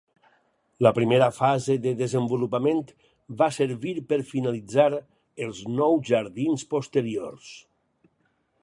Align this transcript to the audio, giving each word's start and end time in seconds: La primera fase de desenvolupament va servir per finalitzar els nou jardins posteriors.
La 0.85 0.91
primera 0.99 1.27
fase 1.39 1.75
de 1.83 1.91
desenvolupament 1.99 2.81
va 3.43 3.51
servir 3.59 3.95
per 4.13 4.19
finalitzar 4.33 4.89
els 5.49 5.63
nou 5.79 6.03
jardins 6.13 6.67
posteriors. 6.75 7.55